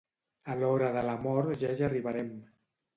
[0.53, 2.37] A l'hora de la mort ja hi arribarem.